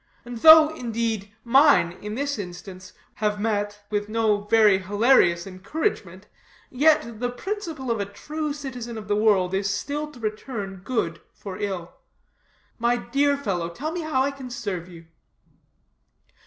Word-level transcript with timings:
And 0.25 0.39
though, 0.39 0.69
indeed, 0.73 1.31
mine, 1.43 1.91
in 2.01 2.15
this 2.15 2.39
instance, 2.39 2.93
have 3.21 3.39
met 3.39 3.83
with 3.91 4.09
no 4.09 4.45
very 4.45 4.79
hilarious 4.79 5.45
encouragement, 5.45 6.25
yet 6.71 7.19
the 7.19 7.29
principle 7.29 7.91
of 7.91 7.99
a 7.99 8.05
true 8.07 8.51
citizen 8.51 8.97
of 8.97 9.07
the 9.07 9.15
world 9.15 9.53
is 9.53 9.69
still 9.69 10.09
to 10.11 10.19
return 10.19 10.77
good 10.77 11.21
for 11.35 11.59
ill. 11.59 11.93
My 12.79 12.95
dear 12.97 13.37
fellow, 13.37 13.69
tell 13.69 13.91
me 13.91 14.01
how 14.01 14.23
I 14.23 14.31
can 14.31 14.49
serve 14.49 14.87
you." 14.89 15.05